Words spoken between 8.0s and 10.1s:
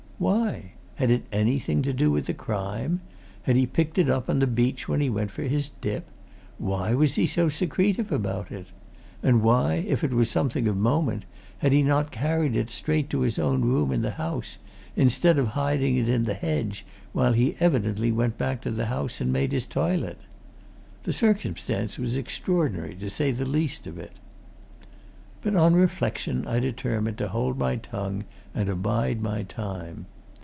about it? And why, if